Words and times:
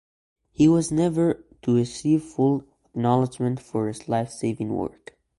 He 0.51 0.67
was 0.67 0.91
never 0.91 1.45
to 1.61 1.75
receive 1.75 2.23
full 2.23 2.63
acknowledgement 2.85 3.59
for 3.59 3.85
this 3.85 4.07
life-saving 4.09 4.75
work. 4.75 5.15